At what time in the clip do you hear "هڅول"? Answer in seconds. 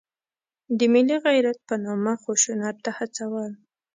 2.97-3.51